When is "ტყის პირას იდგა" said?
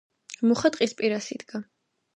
0.77-1.65